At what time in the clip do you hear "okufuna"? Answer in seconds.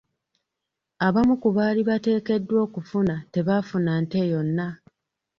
2.67-3.15